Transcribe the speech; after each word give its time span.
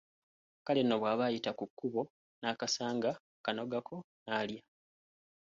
Kale 0.65 0.81
nno 0.83 0.95
bw’aba 1.01 1.23
ayita 1.27 1.51
ku 1.59 1.65
kkubo 1.69 2.01
n’akasanga, 2.41 3.11
akanogako 3.37 3.95
n’alya. 4.25 4.61